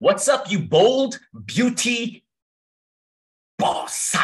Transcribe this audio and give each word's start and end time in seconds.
What's 0.00 0.28
up, 0.28 0.48
you 0.48 0.60
bold 0.60 1.18
beauty 1.44 2.24
boss? 3.58 4.14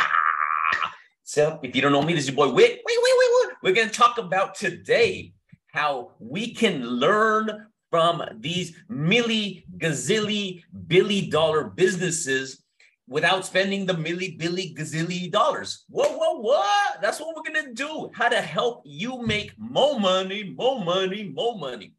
So, 1.24 1.58
if 1.64 1.74
you 1.74 1.82
don't 1.82 1.90
know 1.90 2.00
me, 2.00 2.14
this 2.14 2.24
is 2.24 2.29
your 2.29 2.37
boy 2.37 2.54
Wit. 2.54 2.71
Wait, 2.71 2.85
wait, 2.87 3.14
wait, 3.19 3.30
wait. 3.32 3.56
We're 3.61 3.74
going 3.74 3.88
to 3.88 3.92
talk 3.92 4.18
about 4.18 4.54
today 4.54 5.32
how 5.72 6.12
we 6.21 6.54
can 6.54 6.87
learn 6.87 7.66
from 7.90 8.22
these 8.38 8.76
milli, 8.88 9.65
gazilli, 9.79 10.63
billy 10.87 11.22
dollar 11.22 11.65
businesses 11.65 12.63
without 13.09 13.45
spending 13.45 13.85
the 13.85 13.95
milli, 13.95 14.38
billy, 14.38 14.77
gazilli 14.79 15.29
dollars. 15.29 15.87
Whoa, 15.88 16.16
whoa, 16.16 16.38
what? 16.38 17.02
That's 17.02 17.19
what 17.19 17.34
we're 17.34 17.52
going 17.52 17.66
to 17.66 17.75
do. 17.75 18.11
How 18.15 18.29
to 18.29 18.41
help 18.41 18.83
you 18.84 19.27
make 19.27 19.59
more 19.59 19.98
money, 19.98 20.55
more 20.56 20.84
money, 20.84 21.33
more 21.34 21.59
money. 21.59 21.95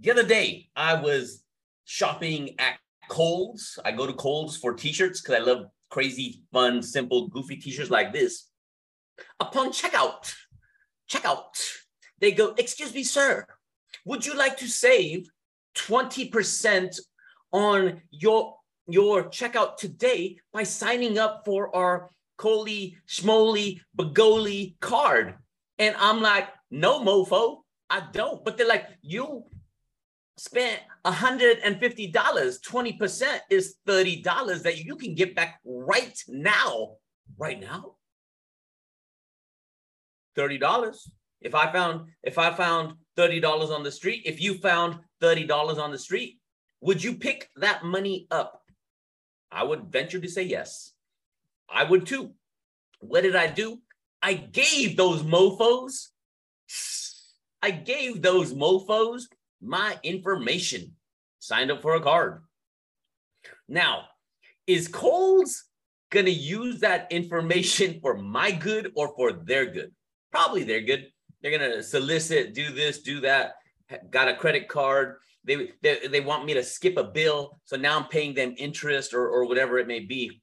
The 0.00 0.10
other 0.10 0.26
day, 0.26 0.68
I 0.74 1.00
was 1.00 1.44
shopping 1.90 2.54
at 2.60 2.78
Kohl's. 3.08 3.76
I 3.84 3.90
go 3.90 4.06
to 4.06 4.12
Kohl's 4.12 4.56
for 4.56 4.74
t-shirts 4.74 5.20
because 5.20 5.34
I 5.34 5.44
love 5.44 5.66
crazy, 5.90 6.44
fun, 6.52 6.82
simple, 6.82 7.26
goofy 7.26 7.56
t-shirts 7.56 7.90
like 7.90 8.12
this. 8.12 8.48
Upon 9.40 9.72
checkout, 9.72 10.32
checkout, 11.10 11.50
they 12.20 12.30
go, 12.30 12.54
excuse 12.56 12.94
me, 12.94 13.02
sir, 13.02 13.44
would 14.04 14.24
you 14.24 14.36
like 14.36 14.56
to 14.58 14.68
save 14.68 15.28
20% 15.74 16.96
on 17.50 18.00
your, 18.12 18.54
your 18.86 19.24
checkout 19.24 19.76
today 19.76 20.36
by 20.52 20.62
signing 20.62 21.18
up 21.18 21.42
for 21.44 21.74
our 21.74 22.08
Coley, 22.38 22.98
Schmoly, 23.08 23.80
Bagoli 23.98 24.78
card? 24.78 25.34
And 25.80 25.96
I'm 25.98 26.22
like, 26.22 26.50
no, 26.70 27.00
mofo, 27.00 27.62
I 27.90 28.04
don't. 28.12 28.44
But 28.44 28.56
they're 28.56 28.68
like, 28.68 28.86
you 29.02 29.44
spent 30.40 30.80
$150, 31.04 32.12
20% 32.12 33.40
is 33.50 33.74
$30 33.86 34.62
that 34.62 34.82
you 34.82 34.96
can 34.96 35.14
get 35.14 35.36
back 35.36 35.60
right 35.66 36.18
now. 36.28 36.96
Right 37.36 37.60
now? 37.60 37.96
$30. 40.38 40.96
If 41.42 41.54
I 41.54 41.70
found 41.70 42.08
if 42.22 42.38
I 42.38 42.54
found 42.54 42.94
$30 43.18 43.70
on 43.70 43.82
the 43.82 43.90
street, 43.90 44.22
if 44.24 44.40
you 44.40 44.54
found 44.54 45.00
$30 45.22 45.78
on 45.78 45.90
the 45.90 45.98
street, 45.98 46.38
would 46.80 47.04
you 47.04 47.16
pick 47.16 47.50
that 47.56 47.84
money 47.84 48.26
up? 48.30 48.62
I 49.52 49.64
would 49.64 49.92
venture 49.92 50.20
to 50.20 50.28
say 50.28 50.44
yes. 50.44 50.92
I 51.68 51.84
would 51.84 52.06
too. 52.06 52.32
What 53.00 53.24
did 53.24 53.36
I 53.36 53.46
do? 53.46 53.80
I 54.22 54.32
gave 54.34 54.96
those 54.96 55.22
mofos 55.22 56.08
I 57.62 57.70
gave 57.70 58.22
those 58.22 58.54
mofos 58.54 59.24
my 59.60 59.98
information, 60.02 60.94
signed 61.38 61.70
up 61.70 61.82
for 61.82 61.94
a 61.94 62.00
card. 62.00 62.42
Now, 63.68 64.04
is 64.66 64.88
Kohl's 64.88 65.64
going 66.10 66.26
to 66.26 66.32
use 66.32 66.80
that 66.80 67.10
information 67.10 67.98
for 68.00 68.16
my 68.16 68.50
good 68.50 68.92
or 68.96 69.14
for 69.16 69.32
their 69.32 69.66
good? 69.66 69.92
Probably 70.30 70.64
their 70.64 70.80
good. 70.80 71.08
They're 71.40 71.56
going 71.56 71.70
to 71.70 71.82
solicit, 71.82 72.54
do 72.54 72.72
this, 72.72 73.02
do 73.02 73.20
that, 73.20 73.54
got 74.10 74.28
a 74.28 74.36
credit 74.36 74.68
card. 74.68 75.16
They, 75.44 75.72
they, 75.82 76.06
they 76.06 76.20
want 76.20 76.44
me 76.44 76.54
to 76.54 76.62
skip 76.62 76.96
a 76.96 77.04
bill. 77.04 77.60
So 77.64 77.76
now 77.76 77.98
I'm 77.98 78.08
paying 78.08 78.34
them 78.34 78.54
interest 78.58 79.14
or, 79.14 79.28
or 79.28 79.46
whatever 79.46 79.78
it 79.78 79.86
may 79.86 80.00
be. 80.00 80.42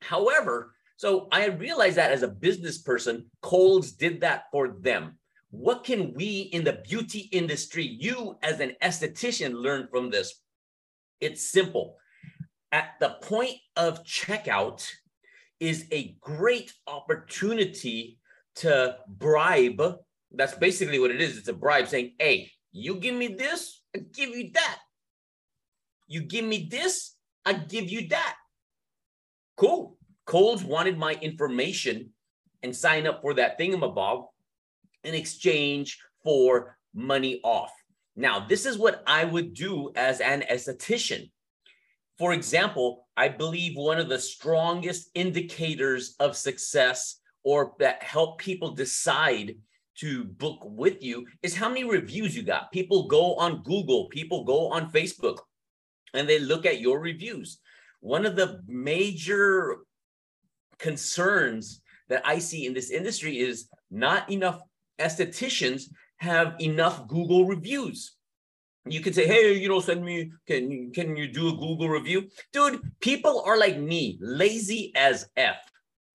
However, 0.00 0.74
so 0.96 1.28
I 1.32 1.46
realized 1.46 1.96
that 1.96 2.12
as 2.12 2.22
a 2.22 2.28
business 2.28 2.78
person, 2.78 3.26
Kohl's 3.40 3.92
did 3.92 4.20
that 4.20 4.44
for 4.52 4.68
them. 4.68 5.17
What 5.50 5.84
can 5.84 6.12
we 6.14 6.40
in 6.52 6.64
the 6.64 6.82
beauty 6.84 7.28
industry, 7.32 7.84
you 7.84 8.36
as 8.42 8.60
an 8.60 8.76
esthetician, 8.82 9.54
learn 9.54 9.88
from 9.90 10.10
this? 10.10 10.42
It's 11.20 11.50
simple. 11.50 11.96
At 12.70 12.90
the 13.00 13.16
point 13.22 13.56
of 13.76 14.04
checkout 14.04 14.86
is 15.58 15.86
a 15.90 16.16
great 16.20 16.72
opportunity 16.86 18.18
to 18.56 18.96
bribe. 19.08 19.96
That's 20.32 20.54
basically 20.54 20.98
what 20.98 21.10
it 21.10 21.20
is. 21.20 21.38
It's 21.38 21.48
a 21.48 21.54
bribe 21.54 21.88
saying, 21.88 22.14
hey, 22.18 22.50
you 22.72 22.96
give 22.96 23.14
me 23.14 23.28
this, 23.28 23.82
I 23.96 24.00
give 24.00 24.30
you 24.30 24.50
that. 24.52 24.78
You 26.06 26.22
give 26.22 26.44
me 26.44 26.68
this, 26.70 27.16
I 27.44 27.54
give 27.54 27.90
you 27.90 28.08
that. 28.08 28.36
Cool. 29.56 29.96
Kohl's 30.26 30.62
wanted 30.62 30.98
my 30.98 31.14
information 31.14 32.10
and 32.62 32.76
sign 32.76 33.06
up 33.06 33.22
for 33.22 33.34
that 33.34 33.58
thingamabob 33.58 34.26
in 35.04 35.14
exchange 35.14 35.98
for 36.22 36.76
money 36.94 37.40
off. 37.44 37.72
Now, 38.16 38.46
this 38.46 38.66
is 38.66 38.78
what 38.78 39.02
I 39.06 39.24
would 39.24 39.54
do 39.54 39.92
as 39.94 40.20
an 40.20 40.42
esthetician. 40.50 41.30
For 42.18 42.32
example, 42.32 43.06
I 43.16 43.28
believe 43.28 43.76
one 43.76 43.98
of 43.98 44.08
the 44.08 44.18
strongest 44.18 45.10
indicators 45.14 46.16
of 46.18 46.36
success 46.36 47.20
or 47.44 47.74
that 47.78 48.02
help 48.02 48.38
people 48.38 48.72
decide 48.72 49.54
to 49.98 50.24
book 50.24 50.58
with 50.64 51.02
you 51.02 51.26
is 51.42 51.56
how 51.56 51.68
many 51.68 51.84
reviews 51.84 52.36
you 52.36 52.42
got. 52.42 52.72
People 52.72 53.06
go 53.06 53.34
on 53.36 53.62
Google, 53.62 54.08
people 54.08 54.44
go 54.44 54.68
on 54.68 54.90
Facebook, 54.90 55.38
and 56.14 56.28
they 56.28 56.38
look 56.38 56.66
at 56.66 56.80
your 56.80 57.00
reviews. 57.00 57.58
One 58.00 58.26
of 58.26 58.36
the 58.36 58.62
major 58.66 59.78
concerns 60.78 61.82
that 62.08 62.22
I 62.24 62.38
see 62.38 62.66
in 62.66 62.74
this 62.74 62.90
industry 62.90 63.38
is 63.38 63.68
not 63.90 64.30
enough 64.30 64.60
estheticians 64.98 65.84
have 66.16 66.56
enough 66.60 67.06
Google 67.06 67.46
reviews. 67.46 68.14
You 68.86 69.00
can 69.00 69.12
say, 69.12 69.26
hey, 69.26 69.52
you 69.54 69.68
know, 69.68 69.80
send 69.80 70.04
me, 70.04 70.32
can 70.46 70.90
can 70.92 71.16
you 71.16 71.28
do 71.28 71.48
a 71.48 71.52
Google 71.52 71.88
review? 71.88 72.28
Dude, 72.52 72.80
people 73.00 73.42
are 73.44 73.58
like 73.58 73.78
me, 73.78 74.18
lazy 74.20 74.92
as 74.94 75.28
F, 75.36 75.56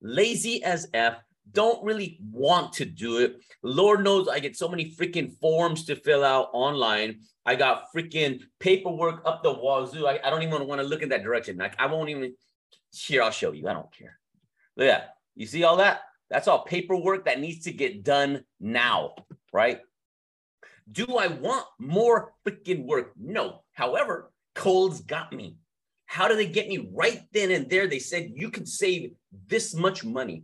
lazy 0.02 0.62
as 0.64 0.88
F, 0.92 1.16
don't 1.52 1.84
really 1.84 2.18
want 2.32 2.72
to 2.74 2.84
do 2.84 3.18
it. 3.18 3.36
Lord 3.62 4.02
knows 4.02 4.28
I 4.28 4.40
get 4.40 4.56
so 4.56 4.68
many 4.68 4.90
freaking 4.90 5.38
forms 5.40 5.84
to 5.86 5.96
fill 5.96 6.24
out 6.24 6.50
online. 6.52 7.20
I 7.46 7.54
got 7.54 7.84
freaking 7.94 8.40
paperwork 8.58 9.22
up 9.24 9.42
the 9.42 9.52
wazoo. 9.52 10.06
I, 10.06 10.18
I 10.24 10.30
don't 10.30 10.42
even 10.42 10.66
want 10.66 10.80
to 10.80 10.86
look 10.86 11.02
in 11.02 11.10
that 11.10 11.22
direction. 11.22 11.56
Like 11.58 11.74
I 11.78 11.86
won't 11.86 12.10
even, 12.10 12.34
here, 12.92 13.22
I'll 13.22 13.30
show 13.30 13.52
you. 13.52 13.68
I 13.68 13.72
don't 13.72 13.92
care. 13.96 14.18
Look 14.76 14.88
at 14.88 14.98
that. 14.98 15.14
You 15.36 15.46
see 15.46 15.64
all 15.64 15.76
that? 15.76 16.00
That's 16.34 16.48
all 16.48 16.64
paperwork 16.64 17.26
that 17.26 17.38
needs 17.38 17.62
to 17.66 17.70
get 17.70 18.02
done 18.02 18.42
now, 18.58 19.14
right? 19.52 19.78
Do 20.90 21.16
I 21.16 21.28
want 21.28 21.64
more 21.78 22.32
freaking 22.44 22.86
work? 22.86 23.12
No. 23.16 23.62
However, 23.70 24.32
Kohl's 24.56 25.00
got 25.02 25.32
me. 25.32 25.58
How 26.06 26.26
do 26.26 26.34
they 26.34 26.48
get 26.48 26.66
me 26.66 26.88
right 26.92 27.20
then 27.32 27.52
and 27.52 27.70
there? 27.70 27.86
They 27.86 28.00
said 28.00 28.32
you 28.34 28.50
can 28.50 28.66
save 28.66 29.12
this 29.46 29.76
much 29.76 30.04
money. 30.04 30.42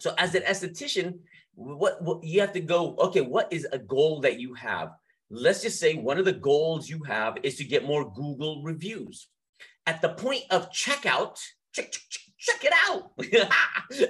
So 0.00 0.12
as 0.18 0.34
an 0.34 0.42
esthetician, 0.42 1.20
what, 1.54 2.02
what 2.02 2.24
you 2.24 2.40
have 2.40 2.52
to 2.54 2.60
go, 2.60 2.96
okay, 2.98 3.20
what 3.20 3.52
is 3.52 3.68
a 3.70 3.78
goal 3.78 4.20
that 4.22 4.40
you 4.40 4.54
have? 4.54 4.90
Let's 5.30 5.62
just 5.62 5.78
say 5.78 5.94
one 5.94 6.18
of 6.18 6.24
the 6.24 6.32
goals 6.32 6.90
you 6.90 7.04
have 7.04 7.38
is 7.44 7.54
to 7.58 7.64
get 7.64 7.86
more 7.86 8.12
Google 8.12 8.64
reviews. 8.64 9.28
At 9.86 10.02
the 10.02 10.08
point 10.08 10.42
of 10.50 10.72
checkout, 10.72 11.38
check, 11.72 11.92
check, 11.92 12.02
check, 12.08 12.29
check 12.40 12.64
it 12.64 12.72
out. 12.88 13.12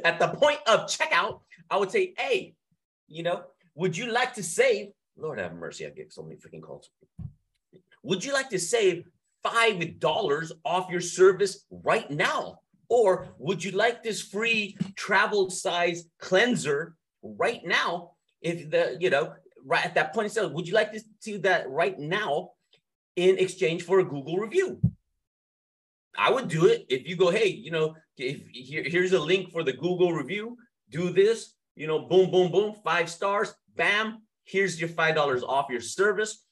At 0.05 0.19
the 0.19 0.29
point 0.29 0.61
of 0.67 0.87
checkout, 0.87 1.41
I 1.69 1.77
would 1.77 1.91
say, 1.91 2.15
hey, 2.17 2.55
you 3.09 3.23
know, 3.23 3.43
would 3.75 3.97
you 3.97 4.11
like 4.11 4.35
to 4.35 4.43
save? 4.43 4.89
Lord 5.17 5.39
have 5.39 5.55
mercy, 5.55 5.87
I 5.87 5.91
get 5.91 6.13
so 6.13 6.23
many 6.23 6.37
freaking 6.37 6.63
calls. 6.63 6.89
Would 8.03 8.25
you 8.25 8.33
like 8.33 8.49
to 8.51 8.59
save 8.59 9.05
$5 9.45 10.53
off 10.65 10.91
your 10.91 11.01
service 11.01 11.67
right 11.71 12.11
now? 12.11 12.61
Or 12.89 13.29
would 13.39 13.63
you 13.63 13.73
like 13.73 14.03
this 14.03 14.23
free 14.23 14.77
travel 14.97 15.51
size 15.51 16.05
cleanser 16.19 16.97
right 17.23 17.61
now? 17.65 18.13
If 18.41 18.71
the, 18.71 18.97
you 18.99 19.11
know, 19.11 19.35
right 19.65 19.85
at 19.85 19.95
that 19.95 20.15
point 20.15 20.33
sale, 20.33 20.53
would 20.53 20.67
you 20.67 20.75
like 20.75 20.93
to 20.93 21.01
do 21.23 21.39
that 21.39 21.69
right 21.69 21.99
now 21.99 22.53
in 23.17 23.39
exchange 23.39 23.83
for 23.83 24.01
a 24.01 24.05
Google 24.05 24.39
review? 24.39 24.81
I 26.21 26.31
would 26.31 26.49
do 26.49 26.67
it 26.67 26.85
if 26.91 27.09
you 27.09 27.17
go, 27.17 27.31
hey, 27.31 27.49
you 27.49 27.71
know, 27.71 27.97
if 28.19 28.43
here, 28.53 28.85
here's 28.85 29.15
a 29.15 29.19
link 29.19 29.51
for 29.51 29.65
the 29.65 29.73
Google 29.73 30.13
review, 30.13 30.59
do 30.91 31.09
this, 31.09 31.55
you 31.77 31.87
know, 31.87 31.99
boom, 31.99 32.31
boom, 32.31 32.53
boom, 32.53 32.75
five 32.85 33.09
stars, 33.09 33.55
bam, 33.75 34.21
here's 34.45 34.79
your 34.79 34.91
five 34.91 35.15
dollars 35.15 35.43
off 35.43 35.71
your 35.71 35.81
service, 35.81 36.45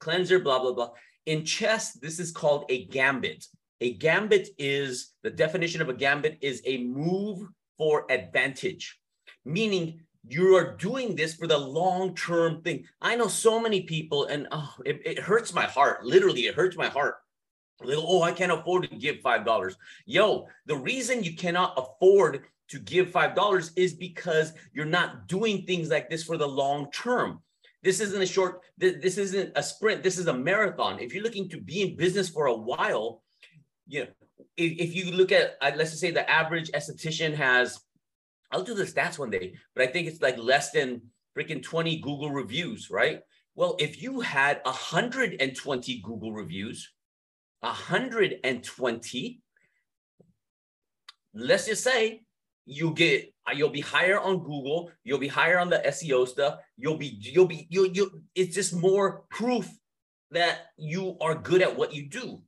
cleanser, 0.00 0.38
blah, 0.38 0.58
blah, 0.58 0.74
blah. 0.74 0.90
In 1.24 1.46
chess, 1.46 1.94
this 1.94 2.20
is 2.20 2.30
called 2.30 2.66
a 2.68 2.84
gambit. 2.88 3.46
A 3.80 3.94
gambit 3.94 4.50
is 4.58 5.14
the 5.22 5.30
definition 5.30 5.80
of 5.80 5.88
a 5.88 5.94
gambit 5.94 6.36
is 6.42 6.60
a 6.66 6.84
move 6.84 7.48
for 7.78 8.04
advantage, 8.10 8.98
meaning 9.46 9.98
you 10.28 10.54
are 10.56 10.76
doing 10.76 11.16
this 11.16 11.34
for 11.34 11.46
the 11.46 11.56
long 11.56 12.14
term 12.14 12.60
thing. 12.60 12.84
I 13.00 13.16
know 13.16 13.28
so 13.28 13.58
many 13.58 13.84
people, 13.84 14.26
and 14.26 14.46
oh, 14.52 14.74
it, 14.84 15.00
it 15.06 15.18
hurts 15.18 15.54
my 15.54 15.64
heart. 15.64 16.04
Literally, 16.04 16.42
it 16.42 16.54
hurts 16.54 16.76
my 16.76 16.88
heart 16.88 17.14
oh, 17.84 18.22
I 18.22 18.32
can't 18.32 18.52
afford 18.52 18.88
to 18.90 18.96
give 18.96 19.16
$5. 19.16 19.76
Yo, 20.06 20.48
the 20.66 20.76
reason 20.76 21.22
you 21.22 21.34
cannot 21.34 21.74
afford 21.76 22.44
to 22.68 22.78
give 22.78 23.08
$5 23.08 23.70
is 23.76 23.94
because 23.94 24.52
you're 24.72 24.84
not 24.84 25.28
doing 25.28 25.62
things 25.62 25.88
like 25.88 26.10
this 26.10 26.22
for 26.24 26.36
the 26.36 26.46
long 26.46 26.90
term. 26.90 27.40
This 27.82 28.00
isn't 28.00 28.20
a 28.20 28.26
short, 28.26 28.62
this 28.76 29.18
isn't 29.18 29.52
a 29.54 29.62
sprint. 29.62 30.02
This 30.02 30.18
is 30.18 30.26
a 30.26 30.34
marathon. 30.34 30.98
If 30.98 31.14
you're 31.14 31.22
looking 31.22 31.48
to 31.50 31.60
be 31.60 31.82
in 31.82 31.96
business 31.96 32.28
for 32.28 32.46
a 32.46 32.54
while, 32.54 33.22
you 33.86 34.00
know, 34.00 34.06
if, 34.56 34.72
if 34.78 34.94
you 34.94 35.12
look 35.12 35.30
at, 35.30 35.56
uh, 35.60 35.70
let's 35.76 35.90
just 35.90 36.00
say 36.00 36.10
the 36.10 36.28
average 36.28 36.70
esthetician 36.72 37.34
has, 37.34 37.80
I'll 38.50 38.64
do 38.64 38.74
the 38.74 38.84
stats 38.84 39.18
one 39.18 39.30
day, 39.30 39.54
but 39.74 39.88
I 39.88 39.92
think 39.92 40.08
it's 40.08 40.20
like 40.20 40.36
less 40.38 40.72
than 40.72 41.02
freaking 41.36 41.62
20 41.62 42.00
Google 42.00 42.30
reviews, 42.30 42.90
right? 42.90 43.20
Well, 43.54 43.76
if 43.78 44.02
you 44.02 44.20
had 44.20 44.60
120 44.64 46.00
Google 46.04 46.32
reviews, 46.32 46.92
120, 47.60 49.40
let's 51.34 51.66
just 51.66 51.84
say 51.84 52.22
you 52.64 52.92
get 52.92 53.32
you'll 53.54 53.70
be 53.70 53.80
higher 53.80 54.20
on 54.20 54.38
Google, 54.38 54.90
you'll 55.04 55.18
be 55.18 55.28
higher 55.28 55.58
on 55.58 55.70
the 55.70 55.82
SEO 55.86 56.28
stuff, 56.28 56.58
you'll 56.76 56.98
be 56.98 57.18
you'll 57.20 57.46
be 57.46 57.66
you 57.70 57.90
you 57.92 58.22
it's 58.34 58.54
just 58.54 58.74
more 58.74 59.24
proof 59.30 59.68
that 60.30 60.66
you 60.76 61.16
are 61.20 61.34
good 61.34 61.62
at 61.62 61.76
what 61.76 61.94
you 61.94 62.08
do. 62.08 62.42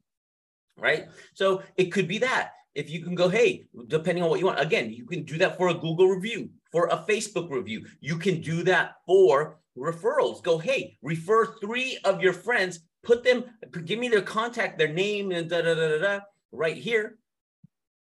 Right? 0.77 1.09
So 1.35 1.63
it 1.77 1.87
could 1.87 2.09
be 2.09 2.19
that 2.19 2.53
if 2.75 2.91
you 2.91 3.03
can 3.03 3.15
go, 3.15 3.29
hey, 3.29 3.67
depending 3.89 4.23
on 4.23 4.31
what 4.31 4.41
you 4.41 4.47
want, 4.47 4.61
again, 4.61 4.93
you 4.93 5.05
can 5.05 5.25
do 5.25 5.37
that 5.39 5.57
for 5.57 5.69
a 5.69 5.75
Google 5.75 6.09
review, 6.09 6.51
for 6.71 6.87
a 6.87 7.05
Facebook 7.09 7.51
review. 7.51 7.85
You 8.01 8.17
can 8.17 8.41
do 8.41 8.63
that 8.65 8.97
for 9.07 9.59
referrals. 9.77 10.43
Go, 10.43 10.59
hey, 10.59 10.97
refer 11.03 11.47
three 11.61 11.99
of 12.05 12.23
your 12.23 12.33
friends, 12.33 12.81
put 13.03 13.25
them, 13.25 13.45
give 13.85 13.99
me 13.99 14.09
their 14.09 14.23
contact, 14.23 14.79
their 14.79 14.93
name, 14.93 15.33
and 15.33 15.49
da 15.49 15.63
da 15.63 15.75
da 15.75 15.89
da, 15.89 15.99
da 15.99 16.21
right 16.53 16.77
here, 16.77 17.19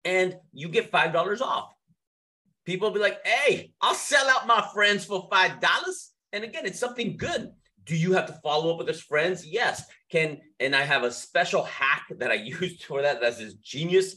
and 0.04 0.36
you 0.52 0.68
get 0.68 0.90
five 0.90 1.12
dollars 1.12 1.40
off. 1.40 1.72
People 2.64 2.90
be 2.90 3.00
like, 3.00 3.24
hey, 3.26 3.72
I'll 3.80 3.94
sell 3.94 4.28
out 4.28 4.46
my 4.46 4.66
friends 4.74 5.04
for 5.04 5.28
five 5.30 5.60
dollars. 5.60 6.10
And 6.32 6.44
again, 6.44 6.66
it's 6.66 6.78
something 6.78 7.16
good. 7.16 7.50
Do 7.84 7.96
you 7.96 8.12
have 8.12 8.26
to 8.26 8.38
follow 8.42 8.70
up 8.72 8.78
with 8.78 8.88
his 8.88 9.00
friends? 9.00 9.46
Yes. 9.46 9.84
Can 10.10 10.40
and 10.60 10.76
I 10.76 10.82
have 10.82 11.04
a 11.04 11.10
special 11.10 11.64
hack 11.64 12.06
that 12.18 12.30
I 12.30 12.34
use 12.60 12.82
for 12.82 13.02
that. 13.02 13.20
That's 13.20 13.38
this 13.38 13.54
genius 13.54 14.16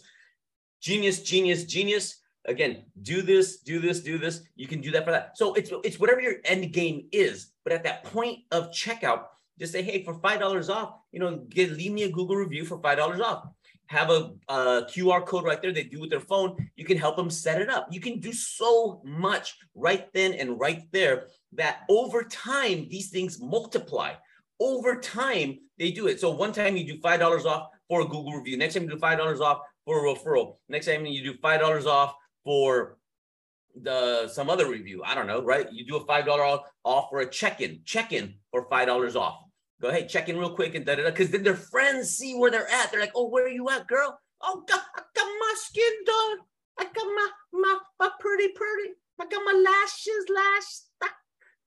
genius, 0.81 1.21
genius, 1.21 1.63
genius. 1.63 2.17
Again, 2.45 2.85
do 3.03 3.21
this, 3.21 3.59
do 3.59 3.79
this, 3.79 3.99
do 4.01 4.17
this. 4.17 4.41
You 4.55 4.67
can 4.67 4.81
do 4.81 4.91
that 4.91 5.05
for 5.05 5.11
that. 5.11 5.37
So 5.37 5.53
it's 5.53 5.71
it's 5.83 5.99
whatever 5.99 6.21
your 6.21 6.35
end 6.43 6.73
game 6.73 7.07
is. 7.11 7.51
But 7.63 7.73
at 7.73 7.83
that 7.83 8.03
point 8.03 8.39
of 8.51 8.71
checkout, 8.71 9.25
just 9.61 9.73
say, 9.73 9.83
hey, 9.83 10.03
for 10.03 10.15
five 10.15 10.39
dollars 10.39 10.69
off, 10.69 10.95
you 11.11 11.19
know, 11.19 11.37
get 11.49 11.71
leave 11.71 11.91
me 11.91 12.03
a 12.03 12.09
Google 12.09 12.35
review 12.35 12.65
for 12.65 12.79
five 12.81 12.97
dollars 12.97 13.21
off. 13.21 13.47
Have 13.85 14.09
a, 14.09 14.31
a 14.47 14.87
QR 14.89 15.23
code 15.23 15.43
right 15.43 15.61
there. 15.61 15.71
They 15.71 15.83
do 15.83 16.01
with 16.01 16.09
their 16.09 16.19
phone. 16.19 16.55
You 16.75 16.83
can 16.83 16.97
help 16.97 17.15
them 17.15 17.29
set 17.29 17.61
it 17.61 17.69
up. 17.69 17.87
You 17.91 18.01
can 18.01 18.19
do 18.19 18.33
so 18.33 19.01
much 19.05 19.55
right 19.75 20.11
then 20.13 20.33
and 20.33 20.59
right 20.59 20.83
there 20.91 21.27
that 21.53 21.81
over 21.89 22.23
time 22.23 22.87
these 22.89 23.09
things 23.09 23.39
multiply. 23.39 24.13
Over 24.59 24.95
time 24.95 25.59
they 25.77 25.91
do 25.91 26.07
it. 26.07 26.19
So 26.19 26.31
one 26.31 26.53
time 26.53 26.75
you 26.75 26.83
do 26.83 26.99
five 26.99 27.19
dollars 27.19 27.45
off 27.45 27.67
for 27.87 28.01
a 28.01 28.05
Google 28.05 28.33
review. 28.33 28.57
Next 28.57 28.73
time 28.73 28.83
you 28.83 28.89
do 28.89 28.97
five 28.97 29.19
dollars 29.19 29.41
off 29.41 29.59
for 29.85 30.07
a 30.07 30.15
referral. 30.15 30.55
Next 30.69 30.87
time 30.87 31.05
you 31.05 31.23
do 31.23 31.37
five 31.39 31.59
dollars 31.59 31.85
off 31.85 32.15
for 32.43 32.97
the 33.79 34.27
some 34.27 34.49
other 34.49 34.67
review. 34.67 35.03
I 35.05 35.13
don't 35.13 35.27
know, 35.27 35.43
right? 35.43 35.71
You 35.71 35.85
do 35.85 35.97
a 35.97 36.05
five 36.05 36.25
dollar 36.25 36.61
off 36.83 37.09
for 37.11 37.19
a 37.19 37.29
check-in, 37.29 37.81
check-in 37.85 38.33
for 38.49 38.67
five 38.69 38.87
dollars 38.87 39.15
off. 39.15 39.43
Go 39.81 39.91
hey, 39.91 40.05
check 40.05 40.29
in 40.29 40.37
real 40.37 40.55
quick 40.55 40.75
and 40.75 40.85
da 40.85 40.95
da 40.95 41.03
da. 41.03 41.09
Because 41.09 41.31
then 41.31 41.43
their 41.43 41.55
friends 41.55 42.15
see 42.15 42.35
where 42.35 42.51
they're 42.51 42.69
at. 42.69 42.91
They're 42.91 43.01
like, 43.01 43.13
oh, 43.15 43.29
where 43.29 43.45
are 43.45 43.49
you 43.49 43.69
at, 43.69 43.87
girl? 43.87 44.19
Oh, 44.41 44.63
got, 44.67 44.81
I 44.95 45.01
got 45.15 45.25
my 45.25 45.53
skin 45.57 45.93
done. 46.05 46.37
I 46.79 46.83
got 46.83 47.05
my 47.05 47.29
my 47.53 47.77
my 47.99 48.09
pretty 48.19 48.49
pretty. 48.49 48.93
I 49.19 49.25
got 49.25 49.43
my 49.45 49.53
lashes 49.53 50.25
lash. 50.29 50.81
I 51.03 51.09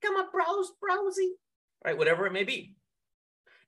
got 0.02 0.14
my 0.14 0.26
brows 0.32 0.72
browsy. 0.82 1.31
Right, 1.84 1.99
whatever 1.99 2.26
it 2.26 2.32
may 2.32 2.44
be 2.44 2.76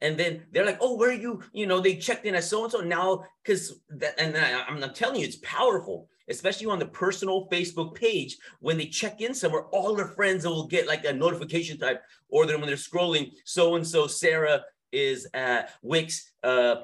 and 0.01 0.19
then 0.19 0.45
they're 0.53 0.67
like, 0.67 0.79
"Oh, 0.81 0.97
where 0.97 1.11
are 1.11 1.13
you?" 1.13 1.43
You 1.53 1.67
know, 1.67 1.81
they 1.81 1.97
checked 1.97 2.27
in 2.27 2.35
as 2.35 2.51
so 2.51 2.65
and 2.65 2.73
so 2.73 2.81
now 2.81 3.25
because 3.43 3.81
that, 3.91 4.15
and 4.19 4.37
I, 4.37 4.63
I'm 4.63 4.81
telling 4.93 5.21
you, 5.21 5.27
it's 5.27 5.37
powerful, 5.37 6.09
especially 6.29 6.67
on 6.67 6.79
the 6.79 6.87
personal 6.87 7.49
Facebook 7.49 7.95
page 7.95 8.37
when 8.61 8.77
they 8.77 8.87
check 8.87 9.21
in 9.21 9.35
somewhere. 9.35 9.65
All 9.67 9.95
their 9.95 10.09
friends 10.09 10.47
will 10.47 10.67
get 10.67 10.87
like 10.87 11.05
a 11.05 11.13
notification 11.13 11.79
type, 11.79 12.03
or 12.29 12.47
then 12.47 12.61
when 12.61 12.67
they're 12.67 12.77
scrolling, 12.77 13.33
so 13.45 13.77
and 13.77 13.87
so 13.87 14.07
Sarah 14.07 14.63
is 14.93 15.29
at 15.35 15.73
Wix 15.83 16.33
uh, 16.43 16.77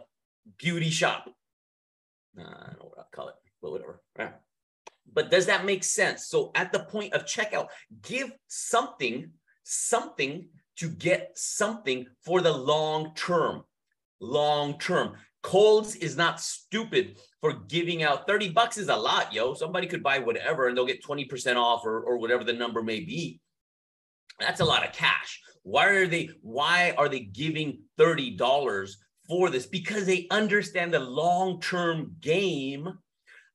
Beauty 0.58 0.90
Shop. 0.90 1.28
Uh, 2.38 2.42
I 2.42 2.66
don't 2.66 2.78
know 2.78 2.88
what 2.88 2.98
I'll 2.98 3.08
call 3.12 3.28
it, 3.28 3.34
but 3.60 3.72
whatever. 3.72 4.02
Right. 4.18 4.32
But 5.12 5.30
does 5.30 5.46
that 5.46 5.64
make 5.64 5.84
sense? 5.84 6.26
So 6.26 6.50
at 6.54 6.72
the 6.72 6.80
point 6.80 7.12
of 7.12 7.24
checkout, 7.24 7.68
give 8.02 8.32
something, 8.48 9.30
something 9.62 10.48
to 10.76 10.88
get 10.88 11.32
something 11.34 12.06
for 12.22 12.40
the 12.40 12.52
long 12.52 13.14
term. 13.14 13.64
Long 14.20 14.78
term. 14.78 15.14
Kohl's 15.42 15.96
is 15.96 16.16
not 16.16 16.40
stupid 16.40 17.18
for 17.40 17.52
giving 17.52 18.02
out 18.02 18.26
30 18.28 18.50
bucks 18.50 18.78
is 18.78 18.88
a 18.88 18.96
lot, 18.96 19.32
yo. 19.32 19.54
Somebody 19.54 19.88
could 19.88 20.02
buy 20.02 20.18
whatever 20.18 20.68
and 20.68 20.76
they'll 20.76 20.86
get 20.86 21.04
20% 21.04 21.56
off 21.56 21.84
or, 21.84 22.00
or 22.00 22.18
whatever 22.18 22.44
the 22.44 22.52
number 22.52 22.82
may 22.82 23.00
be. 23.00 23.40
That's 24.38 24.60
a 24.60 24.64
lot 24.64 24.86
of 24.86 24.92
cash. 24.92 25.40
Why 25.62 25.86
are 25.88 26.06
they 26.06 26.30
why 26.42 26.94
are 26.96 27.08
they 27.08 27.20
giving 27.20 27.80
$30 27.98 28.90
for 29.28 29.50
this? 29.50 29.66
Because 29.66 30.06
they 30.06 30.26
understand 30.30 30.94
the 30.94 31.00
long-term 31.00 32.16
game 32.20 32.98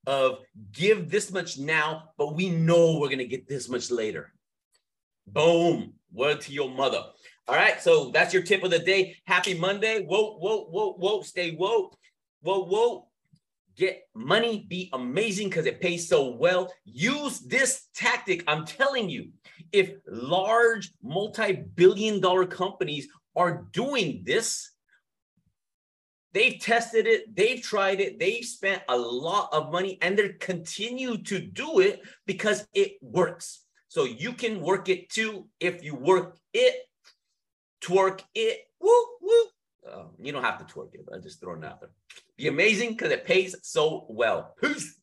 of 0.06 0.40
give 0.72 1.10
this 1.10 1.31
much 1.31 1.57
now, 1.57 2.12
but 2.18 2.36
we 2.36 2.50
know 2.50 2.98
we're 3.00 3.10
gonna 3.10 3.25
get 3.25 3.48
this 3.48 3.68
much 3.68 3.92
later. 3.92 4.33
Boom. 5.25 5.94
Word 6.12 6.42
to 6.42 6.54
your 6.54 6.69
mother. 6.69 7.04
All 7.48 7.56
right. 7.56 7.82
So 7.82 8.12
that's 8.12 8.34
your 8.34 8.44
tip 8.44 8.64
of 8.64 8.72
the 8.72 8.80
day. 8.80 9.16
Happy 9.26 9.58
Monday. 9.58 10.04
Whoa, 10.04 10.38
whoa, 10.38 10.66
whoa, 10.66 10.94
whoa. 10.94 11.22
Stay 11.22 11.56
whoa. 11.56 11.92
Whoa, 12.42 12.66
whoa. 12.66 13.08
Get 13.76 14.08
money. 14.14 14.66
Be 14.68 14.90
amazing 14.94 15.50
because 15.50 15.66
it 15.66 15.80
pays 15.80 16.10
so 16.10 16.32
well. 16.32 16.74
Use 16.86 17.40
this 17.40 17.88
tactic. 17.96 18.44
I'm 18.48 18.66
telling 18.66 19.10
you, 19.10 19.30
if 19.72 19.92
large 20.08 20.92
multi 21.02 21.64
billion 21.76 22.20
dollar 22.20 22.46
companies 22.46 23.08
are 23.36 23.68
doing 23.72 24.24
this, 24.26 24.72
They've 26.34 26.60
tested 26.60 27.08
it, 27.08 27.36
they've 27.36 27.60
tried 27.60 28.00
it, 28.00 28.20
they've 28.20 28.46
spent 28.46 28.84
a 28.90 28.96
lot 28.96 29.50
of 29.52 29.72
money, 29.72 29.98
and 30.04 30.16
they 30.16 30.30
continue 30.34 31.18
to 31.24 31.40
do 31.40 31.80
it 31.80 32.02
because 32.28 32.68
it 32.76 32.98
works. 33.02 33.64
So 33.88 34.04
you 34.04 34.34
can 34.34 34.62
work 34.62 34.88
it 34.88 35.10
too 35.10 35.48
if 35.60 35.84
you 35.84 35.96
work 35.96 36.38
it, 36.54 36.76
twerk 37.82 38.22
it, 38.36 38.60
woo, 38.80 39.06
woo. 39.22 39.44
Uh, 39.90 40.04
you 40.20 40.32
don't 40.32 40.44
have 40.44 40.66
to 40.66 40.74
twerk 40.74 40.94
it, 40.94 41.06
but 41.06 41.16
I'm 41.16 41.22
just 41.22 41.40
throwing 41.40 41.64
it 41.64 41.68
out 41.68 41.80
there. 41.80 41.92
Be 42.38 42.48
amazing 42.48 42.92
because 42.92 43.12
it 43.12 43.26
pays 43.26 43.56
so 43.64 44.06
well. 44.10 44.56
Peace. 44.62 45.00